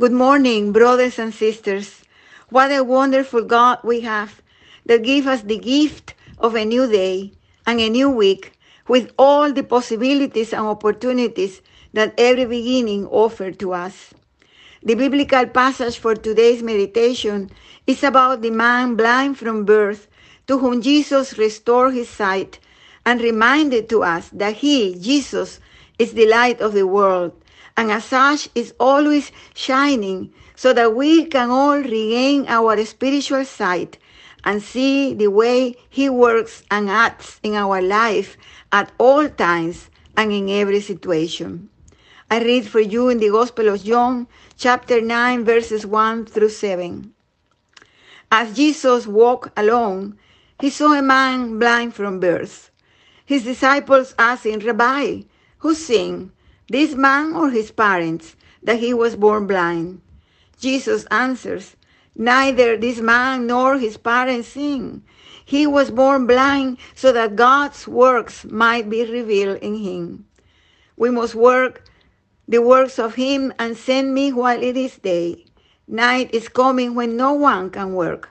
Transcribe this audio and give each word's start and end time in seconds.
Good 0.00 0.12
morning, 0.12 0.72
brothers 0.72 1.18
and 1.18 1.34
sisters. 1.34 2.02
What 2.48 2.72
a 2.72 2.82
wonderful 2.82 3.44
God 3.44 3.80
we 3.84 4.00
have 4.00 4.40
that 4.86 5.02
gives 5.02 5.26
us 5.26 5.42
the 5.42 5.58
gift 5.58 6.14
of 6.38 6.54
a 6.54 6.64
new 6.64 6.90
day 6.90 7.34
and 7.66 7.78
a 7.78 7.90
new 7.90 8.08
week 8.08 8.52
with 8.88 9.12
all 9.18 9.52
the 9.52 9.62
possibilities 9.62 10.54
and 10.54 10.62
opportunities 10.62 11.60
that 11.92 12.14
every 12.16 12.46
beginning 12.46 13.06
offered 13.08 13.58
to 13.58 13.74
us. 13.74 14.14
The 14.82 14.94
biblical 14.94 15.44
passage 15.44 15.98
for 15.98 16.14
today's 16.14 16.62
meditation 16.62 17.50
is 17.86 18.02
about 18.02 18.40
the 18.40 18.50
man 18.50 18.96
blind 18.96 19.36
from 19.36 19.66
birth 19.66 20.08
to 20.46 20.56
whom 20.56 20.80
Jesus 20.80 21.36
restored 21.36 21.92
his 21.92 22.08
sight 22.08 22.58
and 23.04 23.20
reminded 23.20 23.90
to 23.90 24.04
us 24.04 24.30
that 24.30 24.54
he, 24.54 24.94
Jesus, 24.98 25.60
is 25.98 26.14
the 26.14 26.26
light 26.26 26.62
of 26.62 26.72
the 26.72 26.86
world 26.86 27.41
and 27.76 27.90
as 27.90 28.04
such 28.04 28.48
is 28.54 28.74
always 28.78 29.32
shining 29.54 30.32
so 30.54 30.72
that 30.72 30.94
we 30.94 31.24
can 31.26 31.50
all 31.50 31.78
regain 31.78 32.46
our 32.48 32.84
spiritual 32.84 33.44
sight 33.44 33.98
and 34.44 34.62
see 34.62 35.14
the 35.14 35.28
way 35.28 35.74
he 35.88 36.08
works 36.08 36.62
and 36.70 36.90
acts 36.90 37.38
in 37.42 37.54
our 37.54 37.80
life 37.80 38.36
at 38.70 38.90
all 38.98 39.28
times 39.28 39.90
and 40.16 40.32
in 40.32 40.48
every 40.48 40.80
situation. 40.80 41.68
I 42.30 42.42
read 42.42 42.66
for 42.66 42.80
you 42.80 43.08
in 43.08 43.18
the 43.18 43.30
Gospel 43.30 43.68
of 43.68 43.84
John, 43.84 44.26
chapter 44.56 45.00
9, 45.00 45.44
verses 45.44 45.86
1 45.86 46.26
through 46.26 46.48
7. 46.48 47.12
As 48.30 48.56
Jesus 48.56 49.06
walked 49.06 49.52
along, 49.58 50.16
he 50.58 50.70
saw 50.70 50.94
a 50.94 51.02
man 51.02 51.58
blind 51.58 51.94
from 51.94 52.20
birth. 52.20 52.70
His 53.26 53.44
disciples 53.44 54.14
asked 54.18 54.46
him, 54.46 54.60
Rabbi, 54.60 55.22
who 55.58 55.74
sinned, 55.74 56.30
this 56.72 56.94
man 56.94 57.34
or 57.34 57.50
his 57.50 57.70
parents, 57.70 58.34
that 58.62 58.80
he 58.80 58.94
was 58.94 59.14
born 59.14 59.46
blind? 59.46 60.00
Jesus 60.58 61.04
answers, 61.10 61.76
Neither 62.16 62.76
this 62.76 63.00
man 63.00 63.46
nor 63.46 63.78
his 63.78 63.96
parents 63.96 64.48
sin. 64.48 65.02
He 65.44 65.66
was 65.66 65.90
born 65.90 66.26
blind 66.26 66.78
so 66.94 67.12
that 67.12 67.36
God's 67.36 67.88
works 67.88 68.44
might 68.44 68.88
be 68.88 69.04
revealed 69.04 69.58
in 69.58 69.76
him. 69.76 70.26
We 70.96 71.10
must 71.10 71.34
work 71.34 71.84
the 72.46 72.62
works 72.62 72.98
of 72.98 73.14
him 73.14 73.52
and 73.58 73.76
send 73.76 74.14
me 74.14 74.32
while 74.32 74.62
it 74.62 74.76
is 74.76 74.98
day. 74.98 75.46
Night 75.88 76.32
is 76.32 76.48
coming 76.48 76.94
when 76.94 77.16
no 77.16 77.32
one 77.32 77.70
can 77.70 77.94
work. 77.94 78.30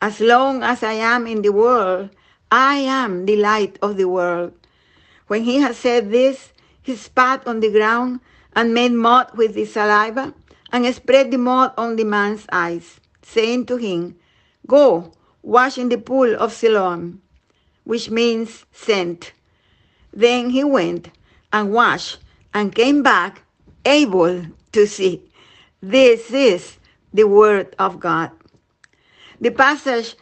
As 0.00 0.20
long 0.20 0.62
as 0.62 0.82
I 0.82 0.92
am 0.92 1.26
in 1.26 1.42
the 1.42 1.52
world, 1.52 2.10
I 2.50 2.76
am 2.76 3.26
the 3.26 3.36
light 3.36 3.78
of 3.82 3.96
the 3.96 4.08
world. 4.08 4.52
When 5.26 5.42
he 5.42 5.56
had 5.58 5.74
said 5.74 6.10
this, 6.10 6.52
he 6.86 6.94
spat 6.94 7.44
on 7.48 7.58
the 7.58 7.68
ground 7.68 8.20
and 8.54 8.72
made 8.72 8.92
mud 8.92 9.36
with 9.36 9.56
his 9.56 9.72
saliva 9.72 10.32
and 10.70 10.86
spread 10.94 11.32
the 11.32 11.36
mud 11.36 11.72
on 11.76 11.96
the 11.96 12.04
man's 12.04 12.46
eyes, 12.52 13.00
saying 13.22 13.66
to 13.66 13.76
him, 13.76 14.16
Go, 14.68 15.10
wash 15.42 15.78
in 15.78 15.88
the 15.88 15.98
pool 15.98 16.36
of 16.36 16.52
Siloam, 16.52 17.20
which 17.82 18.08
means 18.08 18.66
sent. 18.70 19.32
Then 20.12 20.50
he 20.50 20.62
went 20.62 21.10
and 21.52 21.72
washed 21.72 22.18
and 22.54 22.72
came 22.72 23.02
back 23.02 23.42
able 23.84 24.46
to 24.70 24.86
see. 24.86 25.24
This 25.82 26.30
is 26.30 26.78
the 27.12 27.26
word 27.26 27.74
of 27.80 27.98
God. 27.98 28.30
The 29.40 29.50
passage 29.50 30.14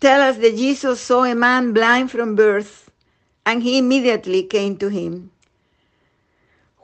tells 0.00 0.36
us 0.36 0.42
that 0.42 0.56
Jesus 0.56 1.00
saw 1.00 1.24
a 1.24 1.34
man 1.34 1.72
blind 1.72 2.10
from 2.10 2.36
birth, 2.36 2.90
and 3.46 3.62
he 3.62 3.78
immediately 3.78 4.42
came 4.42 4.76
to 4.76 4.88
him. 4.88 5.30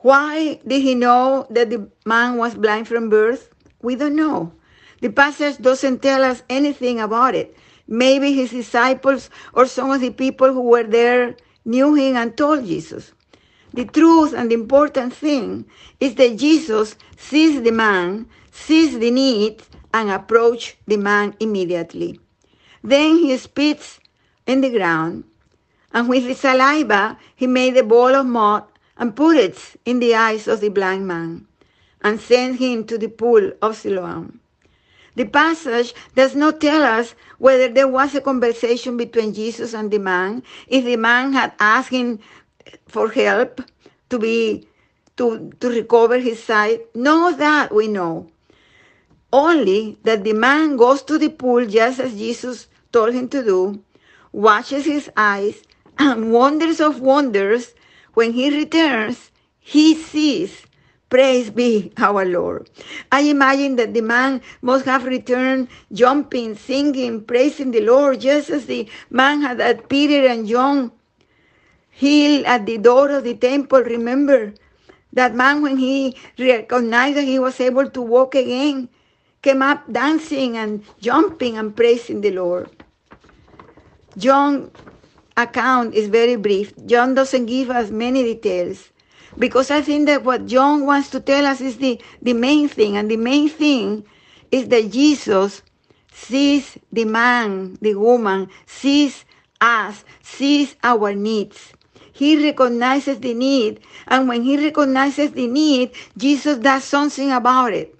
Why 0.01 0.59
did 0.65 0.81
he 0.81 0.95
know 0.95 1.47
that 1.49 1.69
the 1.69 1.89
man 2.05 2.37
was 2.37 2.55
blind 2.55 2.87
from 2.87 3.09
birth? 3.09 3.49
We 3.81 3.95
don't 3.95 4.15
know. 4.15 4.53
The 5.01 5.09
passage 5.09 5.57
doesn't 5.57 6.01
tell 6.01 6.23
us 6.23 6.43
anything 6.49 6.99
about 6.99 7.35
it. 7.35 7.55
Maybe 7.87 8.33
his 8.33 8.51
disciples 8.51 9.29
or 9.53 9.65
some 9.65 9.91
of 9.91 10.01
the 10.01 10.11
people 10.11 10.53
who 10.53 10.61
were 10.61 10.83
there 10.83 11.35
knew 11.65 11.93
him 11.95 12.15
and 12.15 12.35
told 12.35 12.65
Jesus. 12.65 13.11
The 13.73 13.85
truth 13.85 14.33
and 14.33 14.49
the 14.49 14.55
important 14.55 15.13
thing 15.13 15.65
is 15.99 16.15
that 16.15 16.37
Jesus 16.37 16.95
sees 17.17 17.61
the 17.61 17.71
man, 17.71 18.27
sees 18.51 18.97
the 18.97 19.11
need, 19.11 19.63
and 19.93 20.09
approach 20.09 20.77
the 20.87 20.97
man 20.97 21.35
immediately. 21.39 22.19
Then 22.83 23.17
he 23.17 23.37
spits 23.37 23.99
in 24.45 24.61
the 24.61 24.69
ground, 24.69 25.23
and 25.91 26.07
with 26.07 26.25
the 26.25 26.35
saliva 26.35 27.17
he 27.35 27.47
made 27.47 27.75
a 27.77 27.83
ball 27.83 28.15
of 28.15 28.25
mud 28.25 28.63
and 28.97 29.15
put 29.15 29.37
it 29.37 29.57
in 29.85 29.99
the 29.99 30.15
eyes 30.15 30.47
of 30.47 30.61
the 30.61 30.69
blind 30.69 31.07
man, 31.07 31.47
and 32.01 32.19
sent 32.19 32.59
him 32.59 32.85
to 32.85 32.97
the 32.97 33.07
pool 33.07 33.51
of 33.61 33.75
Siloam. 33.75 34.39
The 35.15 35.25
passage 35.25 35.95
does 36.15 36.35
not 36.35 36.61
tell 36.61 36.83
us 36.83 37.15
whether 37.39 37.67
there 37.69 37.87
was 37.87 38.13
a 38.13 38.21
conversation 38.21 38.97
between 38.97 39.33
Jesus 39.33 39.73
and 39.73 39.89
the 39.89 39.97
man, 39.97 40.43
if 40.67 40.85
the 40.85 40.95
man 40.95 41.33
had 41.33 41.53
asked 41.59 41.89
him 41.89 42.19
for 42.87 43.09
help 43.09 43.61
to 44.09 44.19
be 44.19 44.67
to, 45.17 45.51
to 45.59 45.69
recover 45.69 46.19
his 46.19 46.41
sight. 46.43 46.81
None 46.95 47.33
of 47.33 47.39
that 47.39 47.73
we 47.73 47.87
know. 47.87 48.29
Only 49.33 49.97
that 50.03 50.23
the 50.23 50.33
man 50.33 50.77
goes 50.77 51.01
to 51.03 51.17
the 51.17 51.29
pool 51.29 51.65
just 51.65 51.99
as 51.99 52.13
Jesus 52.13 52.67
told 52.91 53.13
him 53.13 53.27
to 53.29 53.43
do, 53.43 53.83
washes 54.31 54.85
his 54.85 55.09
eyes, 55.17 55.63
and 55.99 56.31
wonders 56.31 56.79
of 56.79 57.01
wonders, 57.01 57.73
when 58.17 58.33
he 58.33 58.49
returns, 58.49 59.29
he 59.59 59.93
sees. 59.93 60.65
Praise 61.07 61.51
be 61.51 61.93
our 61.97 62.25
Lord. 62.25 62.67
I 63.11 63.21
imagine 63.21 63.75
that 63.75 63.93
the 63.93 64.01
man 64.01 64.41
must 64.59 64.85
have 64.85 65.05
returned 65.05 65.67
jumping, 65.93 66.55
singing, 66.55 67.21
praising 67.21 67.69
the 67.69 67.81
Lord, 67.81 68.19
just 68.21 68.49
as 68.49 68.65
the 68.65 68.89
man 69.11 69.43
had 69.43 69.61
at 69.61 69.87
Peter 69.87 70.25
and 70.25 70.47
John 70.47 70.91
healed 71.91 72.45
at 72.45 72.65
the 72.65 72.79
door 72.79 73.11
of 73.11 73.23
the 73.23 73.35
temple. 73.35 73.83
Remember 73.83 74.51
that 75.13 75.35
man, 75.35 75.61
when 75.61 75.77
he 75.77 76.17
recognized 76.39 77.17
that 77.17 77.23
he 77.23 77.37
was 77.37 77.59
able 77.59 77.87
to 77.87 78.01
walk 78.01 78.33
again, 78.33 78.89
came 79.43 79.61
up 79.61 79.85
dancing 79.93 80.57
and 80.57 80.83
jumping 80.99 81.55
and 81.55 81.75
praising 81.75 82.21
the 82.21 82.31
Lord. 82.31 82.67
John 84.17 84.71
account 85.37 85.93
is 85.93 86.09
very 86.09 86.35
brief. 86.35 86.73
John 86.85 87.13
doesn't 87.13 87.45
give 87.45 87.69
us 87.69 87.91
many 87.91 88.23
details 88.23 88.89
because 89.37 89.69
I 89.69 89.81
think 89.81 90.07
that 90.07 90.23
what 90.23 90.47
John 90.47 90.85
wants 90.85 91.09
to 91.11 91.19
tell 91.19 91.45
us 91.45 91.61
is 91.61 91.77
the, 91.77 92.01
the 92.21 92.33
main 92.33 92.67
thing. 92.67 92.97
And 92.97 93.09
the 93.09 93.17
main 93.17 93.47
thing 93.47 94.03
is 94.51 94.67
that 94.69 94.91
Jesus 94.91 95.61
sees 96.11 96.77
the 96.91 97.05
man, 97.05 97.77
the 97.81 97.95
woman, 97.95 98.49
sees 98.65 99.23
us, 99.61 100.03
sees 100.23 100.75
our 100.83 101.13
needs. 101.13 101.73
He 102.11 102.43
recognizes 102.43 103.19
the 103.19 103.35
need. 103.35 103.79
And 104.07 104.27
when 104.27 104.41
he 104.41 104.57
recognizes 104.57 105.31
the 105.31 105.45
need, 105.45 105.91
Jesus 106.17 106.57
does 106.57 106.83
something 106.83 107.31
about 107.31 107.73
it. 107.73 107.93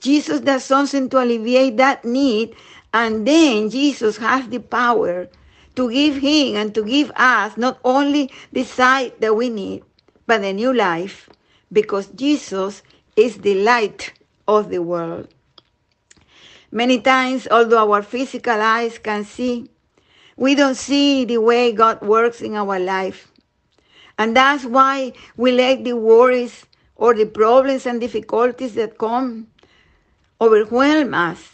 Jesus 0.00 0.40
does 0.40 0.64
something 0.64 1.10
to 1.10 1.22
alleviate 1.22 1.76
that 1.76 2.06
need. 2.06 2.56
And 2.94 3.26
then 3.26 3.68
Jesus 3.68 4.16
has 4.16 4.48
the 4.48 4.60
power 4.60 5.28
to 5.76 5.90
give 5.90 6.16
him 6.16 6.56
and 6.56 6.74
to 6.74 6.84
give 6.84 7.10
us 7.16 7.56
not 7.56 7.78
only 7.84 8.30
the 8.52 8.64
sight 8.64 9.20
that 9.20 9.34
we 9.34 9.48
need, 9.48 9.82
but 10.26 10.42
a 10.42 10.52
new 10.52 10.72
life 10.72 11.28
because 11.72 12.06
Jesus 12.08 12.82
is 13.16 13.38
the 13.38 13.54
light 13.62 14.12
of 14.46 14.70
the 14.70 14.82
world. 14.82 15.28
Many 16.70 17.00
times, 17.00 17.46
although 17.50 17.92
our 17.92 18.02
physical 18.02 18.60
eyes 18.60 18.98
can 18.98 19.24
see, 19.24 19.70
we 20.36 20.54
don't 20.54 20.74
see 20.74 21.24
the 21.24 21.38
way 21.38 21.72
God 21.72 22.00
works 22.02 22.40
in 22.40 22.56
our 22.56 22.78
life. 22.78 23.30
And 24.18 24.36
that's 24.36 24.64
why 24.64 25.12
we 25.36 25.52
let 25.52 25.84
the 25.84 25.94
worries 25.94 26.66
or 26.96 27.14
the 27.14 27.26
problems 27.26 27.86
and 27.86 28.00
difficulties 28.00 28.74
that 28.74 28.98
come 28.98 29.48
overwhelm 30.40 31.14
us 31.14 31.52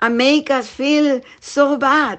and 0.00 0.16
make 0.16 0.50
us 0.50 0.68
feel 0.68 1.20
so 1.40 1.76
bad 1.76 2.18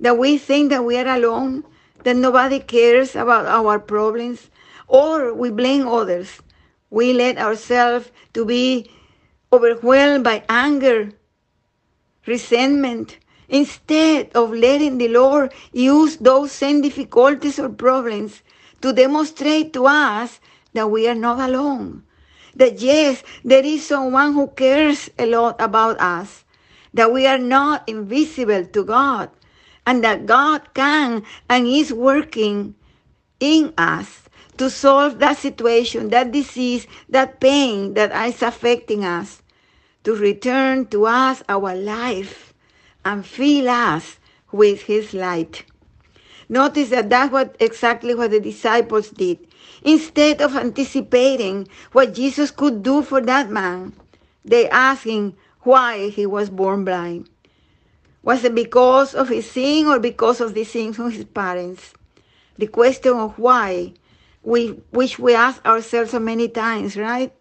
that 0.00 0.18
we 0.18 0.38
think 0.38 0.70
that 0.70 0.84
we 0.84 0.96
are 0.96 1.06
alone, 1.06 1.64
that 2.04 2.16
nobody 2.16 2.60
cares 2.60 3.16
about 3.16 3.46
our 3.46 3.78
problems, 3.78 4.50
or 4.86 5.34
we 5.34 5.50
blame 5.50 5.86
others. 5.86 6.40
We 6.90 7.12
let 7.12 7.38
ourselves 7.38 8.10
to 8.34 8.44
be 8.44 8.90
overwhelmed 9.52 10.24
by 10.24 10.44
anger, 10.48 11.10
resentment, 12.26 13.18
instead 13.48 14.30
of 14.34 14.52
letting 14.52 14.98
the 14.98 15.08
Lord 15.08 15.52
use 15.72 16.16
those 16.16 16.52
same 16.52 16.80
difficulties 16.82 17.58
or 17.58 17.68
problems 17.68 18.42
to 18.82 18.92
demonstrate 18.92 19.72
to 19.72 19.86
us 19.86 20.40
that 20.74 20.90
we 20.90 21.08
are 21.08 21.14
not 21.14 21.40
alone. 21.40 22.04
That 22.54 22.80
yes, 22.80 23.22
there 23.44 23.64
is 23.64 23.86
someone 23.86 24.34
who 24.34 24.48
cares 24.48 25.10
a 25.18 25.26
lot 25.26 25.60
about 25.60 26.00
us. 26.00 26.44
That 26.94 27.12
we 27.12 27.26
are 27.26 27.38
not 27.38 27.88
invisible 27.88 28.64
to 28.64 28.84
God 28.84 29.30
and 29.88 30.04
that 30.04 30.26
God 30.26 30.74
can 30.74 31.24
and 31.48 31.66
is 31.66 31.94
working 31.94 32.74
in 33.40 33.72
us 33.78 34.28
to 34.58 34.68
solve 34.68 35.18
that 35.18 35.38
situation, 35.38 36.10
that 36.10 36.30
disease, 36.30 36.86
that 37.08 37.40
pain 37.40 37.94
that 37.94 38.12
is 38.28 38.42
affecting 38.42 39.02
us, 39.02 39.40
to 40.04 40.14
return 40.14 40.84
to 40.88 41.06
us 41.06 41.42
our 41.48 41.74
life 41.74 42.52
and 43.02 43.24
fill 43.24 43.70
us 43.70 44.18
with 44.52 44.82
his 44.82 45.14
light. 45.14 45.64
Notice 46.50 46.90
that 46.90 47.08
that's 47.08 47.32
what 47.32 47.56
exactly 47.58 48.14
what 48.14 48.30
the 48.30 48.40
disciples 48.40 49.08
did. 49.08 49.38
Instead 49.82 50.42
of 50.42 50.54
anticipating 50.54 51.66
what 51.92 52.12
Jesus 52.12 52.50
could 52.50 52.82
do 52.82 53.00
for 53.00 53.22
that 53.22 53.48
man, 53.48 53.94
they 54.44 54.68
asked 54.68 55.04
him 55.04 55.34
why 55.60 56.10
he 56.10 56.26
was 56.26 56.50
born 56.50 56.84
blind. 56.84 57.30
Was 58.22 58.44
it 58.44 58.54
because 58.54 59.14
of 59.14 59.28
his 59.28 59.50
sin 59.50 59.86
or 59.86 59.98
because 59.98 60.40
of 60.40 60.54
the 60.54 60.64
sins 60.64 60.98
of 60.98 61.12
his 61.12 61.24
parents? 61.24 61.94
The 62.58 62.66
question 62.66 63.12
of 63.14 63.38
why, 63.38 63.94
we, 64.42 64.80
which 64.90 65.18
we 65.18 65.34
ask 65.34 65.64
ourselves 65.64 66.10
so 66.10 66.18
many 66.18 66.48
times, 66.48 66.96
right? 66.96 67.32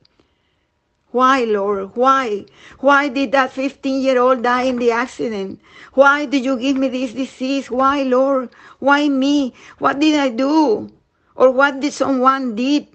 Why, 1.12 1.46
Lord? 1.46 1.96
Why? 1.96 2.46
Why 2.80 3.08
did 3.08 3.32
that 3.32 3.52
15 3.52 4.02
year 4.02 4.20
old 4.20 4.44
die 4.44 4.64
in 4.64 4.78
the 4.78 4.92
accident? 4.92 5.60
Why 5.94 6.26
did 6.26 6.46
you 6.46 6.60
give 6.60 6.78
me 6.78 6.90
this 6.90 7.14
disease? 7.14 7.72
Why, 7.72 8.04
Lord? 8.04 8.50
Why 8.80 9.10
me? 9.10 9.54
What 9.80 10.00
did 10.00 10.20
I 10.20 10.30
do? 10.30 10.92
Or 11.36 11.52
what 11.52 11.80
did 11.80 11.94
someone 11.94 12.56
did 12.56 12.88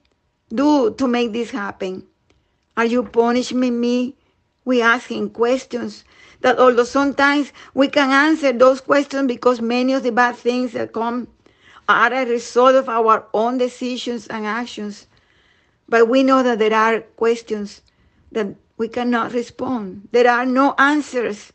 do 0.53 0.93
to 0.95 1.09
make 1.09 1.33
this 1.33 1.51
happen? 1.51 2.07
Are 2.77 2.85
you 2.85 3.03
punishing 3.03 3.81
me? 3.81 4.15
We 4.65 4.81
asking 4.81 5.31
questions 5.31 6.05
that 6.41 6.59
although 6.59 6.85
sometimes 6.85 7.53
we 7.75 7.89
can 7.89 8.11
answer 8.11 8.53
those 8.53 8.81
questions 8.81 9.27
because 9.27 9.61
many 9.61 9.93
of 9.93 10.03
the 10.03 10.13
bad 10.13 10.37
things 10.37 10.73
that 10.73 10.93
come 10.93 11.29
are 11.89 12.13
a 12.13 12.25
result 12.25 12.75
of 12.75 12.89
our 12.89 13.27
own 13.35 13.59
decisions 13.59 14.27
and 14.29 14.47
actions. 14.47 15.07
But 15.89 16.09
we 16.09 16.23
know 16.23 16.43
that 16.43 16.59
there 16.59 16.75
are 16.75 17.01
questions 17.01 17.83
that 18.31 18.55
we 18.77 18.89
cannot 18.89 19.33
respond. 19.33 20.09
There 20.13 20.31
are 20.31 20.47
no 20.47 20.75
answers, 20.79 21.53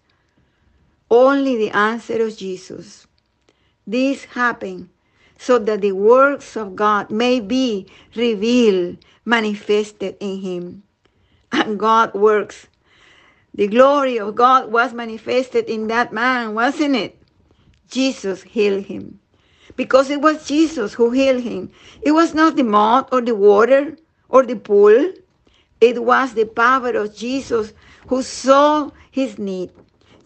only 1.10 1.58
the 1.58 1.72
answer 1.72 2.26
of 2.26 2.38
Jesus. 2.38 3.08
This 3.86 4.26
happened 4.26 4.90
so 5.38 5.60
that 5.60 5.82
the 5.82 5.94
works 5.94 6.56
of 6.56 6.76
God 6.76 7.10
may 7.10 7.40
be 7.40 7.88
revealed, 8.16 8.98
manifested 9.26 10.18
in 10.20 10.42
him. 10.42 10.84
And 11.52 11.80
God 11.80 12.14
works. 12.14 12.68
The 13.58 13.68
glory 13.68 14.20
of 14.20 14.36
God 14.36 14.72
was 14.72 14.94
manifested 14.94 15.66
in 15.66 15.88
that 15.88 16.14
man, 16.14 16.54
wasn't 16.54 16.96
it? 16.96 17.20
Jesus 17.90 18.44
healed 18.44 18.86
him. 18.86 19.20
Because 19.76 20.12
it 20.12 20.22
was 20.22 20.48
Jesus 20.48 20.94
who 20.94 21.10
healed 21.10 21.42
him. 21.42 21.72
It 22.02 22.12
was 22.12 22.36
not 22.36 22.56
the 22.56 22.64
mud 22.64 23.10
or 23.12 23.20
the 23.20 23.34
water 23.34 23.98
or 24.30 24.46
the 24.46 24.56
pool. 24.56 25.12
It 25.82 26.04
was 26.04 26.36
the 26.36 26.46
power 26.46 26.92
of 26.92 27.16
Jesus 27.16 27.74
who 28.08 28.22
saw 28.22 28.92
his 29.12 29.40
need. 29.40 29.72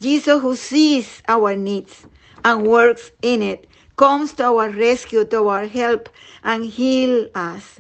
Jesus 0.02 0.42
who 0.42 0.56
sees 0.56 1.24
our 1.28 1.56
needs 1.56 2.06
and 2.44 2.68
works 2.68 3.12
in 3.22 3.42
it, 3.42 3.68
comes 3.96 4.34
to 4.34 4.44
our 4.44 4.70
rescue, 4.70 5.24
to 5.26 5.48
our 5.48 5.68
help, 5.68 6.10
and 6.44 6.66
heal 6.66 7.30
us. 7.34 7.80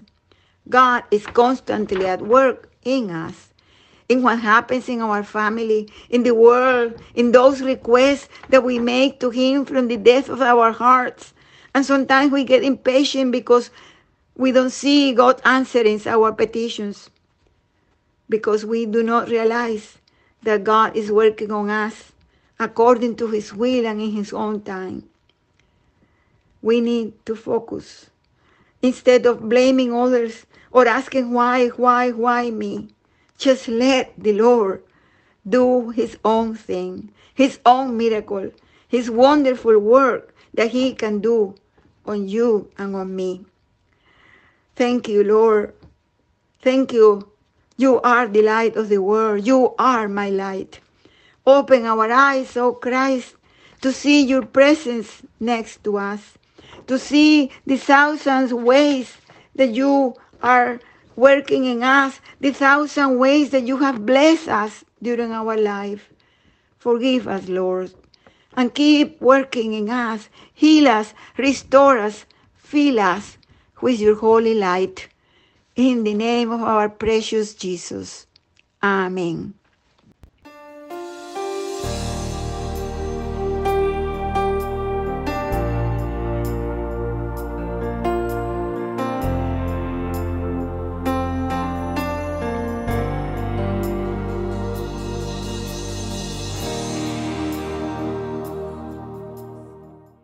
God 0.70 1.04
is 1.12 1.26
constantly 1.26 2.06
at 2.06 2.22
work 2.22 2.72
in 2.84 3.10
us, 3.10 3.51
in 4.12 4.22
what 4.22 4.40
happens 4.40 4.90
in 4.90 5.02
our 5.02 5.24
family, 5.24 5.88
in 6.10 6.24
the 6.24 6.36
world, 6.36 6.94
in 7.16 7.32
those 7.32 7.62
requests 7.62 8.28
that 8.50 8.64
we 8.64 8.78
make 8.78 9.22
to 9.22 9.30
Him 9.30 9.64
from 9.64 9.88
the 9.88 9.96
depth 9.96 10.28
of 10.28 10.42
our 10.42 10.74
hearts. 10.74 11.34
And 11.74 11.86
sometimes 11.86 12.32
we 12.32 12.44
get 12.44 12.64
impatient 12.64 13.32
because 13.32 13.72
we 14.36 14.52
don't 14.52 14.70
see 14.70 15.14
God 15.14 15.42
answering 15.46 16.02
our 16.06 16.34
petitions 16.34 17.10
because 18.28 18.66
we 18.66 18.86
do 18.86 19.02
not 19.04 19.30
realize 19.30 19.98
that 20.44 20.64
God 20.64 20.96
is 20.96 21.12
working 21.12 21.52
on 21.52 21.70
us 21.70 22.12
according 22.60 23.16
to 23.18 23.28
his 23.28 23.54
will 23.54 23.86
and 23.86 24.02
in 24.02 24.12
his 24.12 24.34
own 24.34 24.62
time. 24.62 25.08
We 26.62 26.82
need 26.82 27.14
to 27.26 27.36
focus 27.36 28.10
instead 28.82 29.26
of 29.26 29.48
blaming 29.48 29.94
others 29.94 30.46
or 30.72 30.88
asking 30.88 31.32
why, 31.34 31.70
why, 31.70 32.12
why 32.12 32.50
me. 32.52 32.90
Just 33.42 33.68
let 33.68 34.14
the 34.22 34.34
Lord 34.34 34.84
do 35.42 35.90
his 35.90 36.16
own 36.24 36.54
thing, 36.54 37.10
his 37.34 37.58
own 37.66 37.98
miracle, 37.98 38.52
his 38.88 39.10
wonderful 39.10 39.80
work 39.80 40.36
that 40.54 40.70
he 40.70 40.94
can 40.94 41.20
do 41.20 41.56
on 42.06 42.30
you 42.30 42.70
and 42.78 42.96
on 42.96 43.16
me. 43.16 43.46
Thank 44.76 45.08
you, 45.10 45.24
Lord. 45.24 45.74
Thank 46.62 46.94
you 46.94 47.32
you 47.82 48.00
are 48.02 48.28
the 48.28 48.44
light 48.44 48.76
of 48.76 48.90
the 48.90 49.02
world. 49.02 49.48
You 49.48 49.74
are 49.80 50.08
my 50.08 50.30
light. 50.30 50.80
Open 51.48 51.84
our 51.86 52.12
eyes, 52.12 52.56
O 52.56 52.68
oh 52.68 52.74
Christ, 52.74 53.34
to 53.82 53.92
see 53.92 54.22
your 54.22 54.46
presence 54.46 55.24
next 55.40 55.84
to 55.86 55.98
us, 55.98 56.38
to 56.86 57.00
see 57.00 57.50
the 57.66 57.78
thousands 57.78 58.54
ways 58.54 59.18
that 59.56 59.74
you 59.74 60.14
are 60.44 60.80
working 61.22 61.66
in 61.66 61.84
us, 61.84 62.20
the 62.40 62.52
thousand 62.52 63.20
ways 63.20 63.52
that 63.52 63.68
you 63.70 63.78
have 63.78 64.06
blessed 64.08 64.48
us 64.48 64.84
during 65.04 65.32
our 65.32 65.56
life. 65.56 66.10
Forgive 66.80 67.28
us, 67.28 67.48
Lord, 67.48 67.94
and 68.58 68.74
keep 68.74 69.22
working 69.22 69.74
in 69.74 69.88
us. 69.90 70.30
Heal 70.52 70.88
us, 70.88 71.14
restore 71.38 72.00
us, 72.00 72.26
fill 72.56 73.00
us 73.00 73.38
with 73.82 74.00
your 74.00 74.16
holy 74.16 74.56
light. 74.56 75.10
In 75.76 76.04
the 76.04 76.16
name 76.16 76.52
of 76.52 76.62
our 76.62 76.90
precious 76.90 77.54
Jesus. 77.54 78.26
Amen. 78.82 79.61